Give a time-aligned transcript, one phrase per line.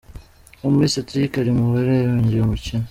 [0.67, 2.85] Amiss Cedric ari mu barebye uyu mukino